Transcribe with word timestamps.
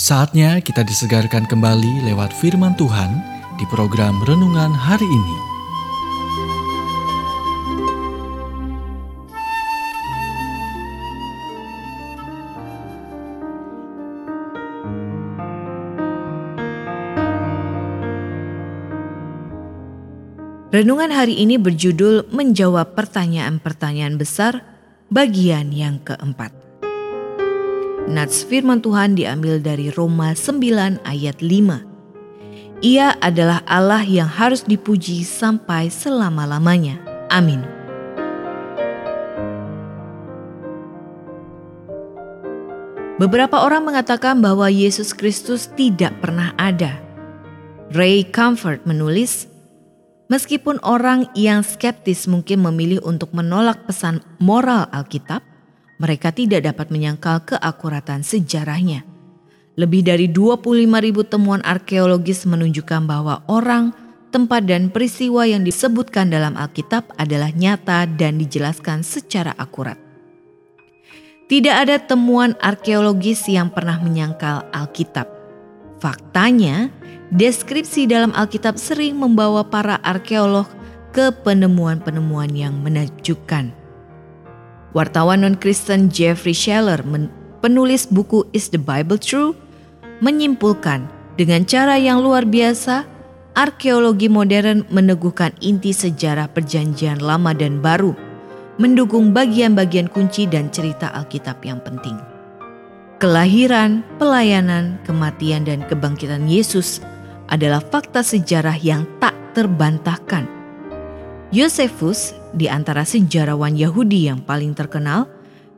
Saatnya 0.00 0.64
kita 0.64 0.80
disegarkan 0.80 1.44
kembali 1.44 2.08
lewat 2.08 2.32
firman 2.32 2.72
Tuhan 2.72 3.20
di 3.60 3.68
program 3.68 4.16
renungan 4.24 4.72
hari 4.72 5.04
ini. 5.04 5.36
Renungan 20.72 21.12
hari 21.12 21.44
ini 21.44 21.60
berjudul 21.60 22.32
Menjawab 22.32 22.96
Pertanyaan-Pertanyaan 22.96 24.16
Besar 24.16 24.64
bagian 25.12 25.68
yang 25.76 26.00
keempat. 26.00 26.59
Nats 28.10 28.42
firman 28.42 28.82
Tuhan 28.82 29.14
diambil 29.14 29.62
dari 29.62 29.86
Roma 29.94 30.34
9 30.34 30.98
ayat 31.06 31.38
5. 31.38 32.82
Ia 32.82 33.14
adalah 33.22 33.62
Allah 33.70 34.02
yang 34.02 34.26
harus 34.26 34.66
dipuji 34.66 35.22
sampai 35.22 35.86
selama-lamanya. 35.86 36.98
Amin. 37.30 37.62
Beberapa 43.22 43.62
orang 43.62 43.86
mengatakan 43.86 44.42
bahwa 44.42 44.66
Yesus 44.66 45.14
Kristus 45.14 45.70
tidak 45.78 46.18
pernah 46.18 46.50
ada. 46.58 46.98
Ray 47.94 48.26
Comfort 48.26 48.90
menulis, 48.90 49.46
meskipun 50.26 50.82
orang 50.82 51.30
yang 51.38 51.62
skeptis 51.62 52.26
mungkin 52.26 52.58
memilih 52.66 52.98
untuk 53.06 53.30
menolak 53.30 53.86
pesan 53.86 54.18
moral 54.42 54.90
Alkitab, 54.90 55.46
mereka 56.00 56.32
tidak 56.32 56.64
dapat 56.64 56.88
menyangkal 56.88 57.44
keakuratan 57.44 58.24
sejarahnya. 58.24 59.04
Lebih 59.76 60.02
dari 60.02 60.26
25 60.32 60.64
ribu 61.04 61.22
temuan 61.28 61.60
arkeologis 61.60 62.48
menunjukkan 62.48 63.04
bahwa 63.04 63.44
orang, 63.46 63.92
tempat 64.32 64.64
dan 64.64 64.88
peristiwa 64.88 65.44
yang 65.44 65.62
disebutkan 65.62 66.32
dalam 66.32 66.56
Alkitab 66.56 67.12
adalah 67.20 67.52
nyata 67.52 68.08
dan 68.08 68.40
dijelaskan 68.40 69.04
secara 69.04 69.52
akurat. 69.60 70.00
Tidak 71.50 71.74
ada 71.74 71.98
temuan 71.98 72.54
arkeologis 72.62 73.44
yang 73.50 73.68
pernah 73.74 73.98
menyangkal 73.98 74.70
Alkitab. 74.70 75.26
Faktanya, 75.98 76.88
deskripsi 77.34 78.06
dalam 78.06 78.30
Alkitab 78.32 78.78
sering 78.78 79.18
membawa 79.18 79.66
para 79.66 79.98
arkeolog 80.00 80.70
ke 81.10 81.34
penemuan-penemuan 81.42 82.54
yang 82.54 82.78
menakjubkan. 82.80 83.79
Wartawan 84.90 85.46
non-Kristen 85.46 86.10
Jeffrey 86.10 86.50
Scheller, 86.50 86.98
penulis 87.62 88.10
buku 88.10 88.42
Is 88.50 88.74
the 88.74 88.80
Bible 88.80 89.22
True, 89.22 89.54
menyimpulkan 90.18 91.06
dengan 91.38 91.62
cara 91.62 91.94
yang 91.94 92.20
luar 92.20 92.42
biasa, 92.42 93.06
arkeologi 93.54 94.26
modern 94.26 94.82
meneguhkan 94.90 95.54
inti 95.62 95.94
sejarah 95.94 96.50
perjanjian 96.50 97.22
lama 97.22 97.54
dan 97.54 97.78
baru, 97.78 98.18
mendukung 98.82 99.30
bagian-bagian 99.30 100.10
kunci 100.10 100.50
dan 100.50 100.68
cerita 100.74 101.14
Alkitab 101.14 101.62
yang 101.62 101.78
penting. 101.86 102.18
Kelahiran, 103.22 104.02
pelayanan, 104.18 104.98
kematian, 105.06 105.68
dan 105.68 105.86
kebangkitan 105.86 106.50
Yesus 106.50 106.98
adalah 107.46 107.78
fakta 107.78 108.26
sejarah 108.26 108.76
yang 108.80 109.04
tak 109.22 109.36
terbantahkan. 109.52 110.59
Yosefus 111.50 112.30
di 112.54 112.70
antara 112.70 113.02
sejarawan 113.02 113.74
Yahudi 113.74 114.30
yang 114.30 114.38
paling 114.38 114.70
terkenal, 114.70 115.26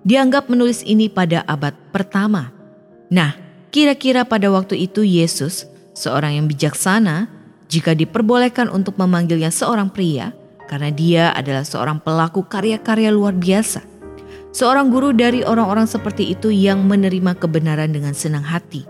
dianggap 0.04 0.52
menulis 0.52 0.84
ini 0.84 1.08
pada 1.08 1.40
abad 1.48 1.72
pertama. 1.88 2.52
Nah, 3.08 3.32
kira-kira 3.72 4.28
pada 4.28 4.52
waktu 4.52 4.84
itu 4.84 5.00
Yesus, 5.00 5.64
seorang 5.96 6.36
yang 6.36 6.44
bijaksana, 6.44 7.24
jika 7.72 7.96
diperbolehkan 7.96 8.68
untuk 8.68 9.00
memanggilnya 9.00 9.48
seorang 9.48 9.88
pria, 9.88 10.36
karena 10.68 10.92
dia 10.92 11.24
adalah 11.32 11.64
seorang 11.64 12.04
pelaku 12.04 12.44
karya-karya 12.44 13.08
luar 13.08 13.32
biasa. 13.32 13.80
Seorang 14.52 14.92
guru 14.92 15.16
dari 15.16 15.40
orang-orang 15.40 15.88
seperti 15.88 16.36
itu 16.36 16.52
yang 16.52 16.84
menerima 16.84 17.32
kebenaran 17.40 17.96
dengan 17.96 18.12
senang 18.12 18.44
hati. 18.44 18.84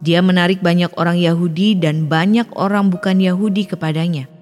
Dia 0.00 0.24
menarik 0.24 0.64
banyak 0.64 0.88
orang 0.96 1.20
Yahudi 1.20 1.76
dan 1.76 2.08
banyak 2.08 2.48
orang 2.56 2.88
bukan 2.88 3.20
Yahudi 3.20 3.68
kepadanya. 3.68 4.37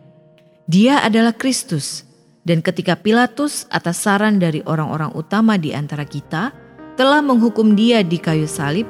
Dia 0.66 0.99
adalah 0.99 1.31
Kristus, 1.31 2.03
dan 2.43 2.59
ketika 2.59 2.99
Pilatus 2.99 3.71
atas 3.71 4.03
saran 4.03 4.43
dari 4.43 4.66
orang-orang 4.66 5.15
utama 5.15 5.54
di 5.54 5.71
antara 5.71 6.03
kita 6.03 6.50
telah 6.99 7.22
menghukum 7.22 7.78
dia 7.78 8.03
di 8.03 8.19
kayu 8.19 8.50
salib, 8.50 8.82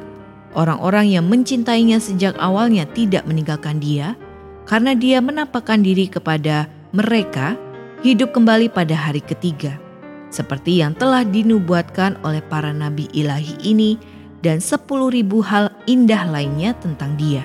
orang-orang 0.57 1.13
yang 1.13 1.29
mencintainya 1.29 2.01
sejak 2.01 2.33
awalnya 2.41 2.89
tidak 2.97 3.29
meninggalkan 3.29 3.77
dia 3.77 4.17
karena 4.65 4.97
dia 4.97 5.21
menampakkan 5.21 5.85
diri 5.85 6.09
kepada 6.09 6.65
mereka 6.97 7.61
hidup 8.01 8.33
kembali 8.33 8.73
pada 8.73 8.97
hari 8.97 9.21
ketiga. 9.21 9.77
Seperti 10.33 10.81
yang 10.81 10.97
telah 10.97 11.29
dinubuatkan 11.29 12.17
oleh 12.25 12.41
para 12.41 12.73
nabi 12.73 13.05
ilahi 13.13 13.53
ini 13.61 14.01
dan 14.41 14.65
sepuluh 14.65 15.13
ribu 15.13 15.45
hal 15.45 15.69
indah 15.85 16.25
lainnya 16.25 16.73
tentang 16.81 17.21
dia. 17.21 17.45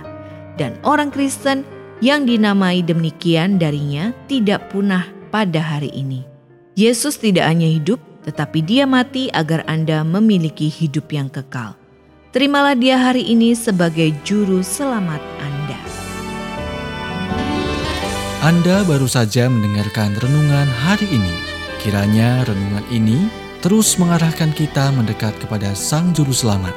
Dan 0.55 0.79
orang 0.87 1.11
Kristen 1.11 1.67
yang 2.01 2.25
dinamai 2.25 2.81
demikian 2.81 3.61
darinya 3.61 4.09
tidak 4.25 4.73
punah 4.73 5.05
pada 5.29 5.61
hari 5.61 5.93
ini. 5.93 6.25
Yesus 6.73 7.21
tidak 7.21 7.45
hanya 7.45 7.69
hidup, 7.69 8.01
tetapi 8.25 8.65
Dia 8.65 8.89
mati 8.89 9.29
agar 9.29 9.61
Anda 9.69 10.01
memiliki 10.01 10.67
hidup 10.67 11.13
yang 11.13 11.29
kekal. 11.29 11.77
Terimalah 12.33 12.73
Dia 12.73 12.97
hari 12.97 13.29
ini 13.29 13.53
sebagai 13.53 14.11
Juru 14.25 14.65
Selamat 14.65 15.21
Anda. 15.39 15.79
Anda 18.41 18.81
baru 18.89 19.05
saja 19.05 19.45
mendengarkan 19.45 20.17
renungan 20.17 20.65
hari 20.81 21.05
ini. 21.05 21.35
Kiranya 21.85 22.41
renungan 22.49 22.85
ini 22.89 23.29
terus 23.61 24.01
mengarahkan 24.01 24.49
kita 24.57 24.89
mendekat 24.97 25.37
kepada 25.37 25.77
Sang 25.77 26.17
Juru 26.17 26.33
Selamat, 26.33 26.73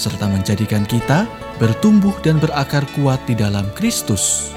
serta 0.00 0.24
menjadikan 0.32 0.88
kita 0.88 1.28
bertumbuh 1.60 2.16
dan 2.24 2.40
berakar 2.40 2.88
kuat 2.96 3.20
di 3.28 3.36
dalam 3.36 3.68
Kristus. 3.76 4.56